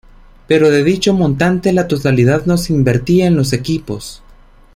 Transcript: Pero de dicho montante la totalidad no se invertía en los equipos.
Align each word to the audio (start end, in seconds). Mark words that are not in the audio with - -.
Pero 0.47 0.71
de 0.71 0.83
dicho 0.83 1.13
montante 1.13 1.71
la 1.73 1.87
totalidad 1.87 2.47
no 2.47 2.57
se 2.57 2.73
invertía 2.73 3.27
en 3.27 3.35
los 3.35 3.53
equipos. 3.53 4.23